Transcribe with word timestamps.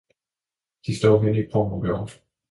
De 0.87 0.93
står 0.95 1.19
henne 1.23 1.39
i 1.39 1.47
krogen 1.51 1.83
ved 1.83 1.89
ovnen! 1.89 2.19